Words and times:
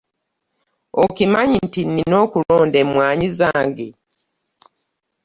Okimanyi 1.03 1.57
nti 1.67 1.81
nina 1.93 2.15
okulonda 2.25 2.77
emwanyi 2.83 3.27
zange. 3.39 3.89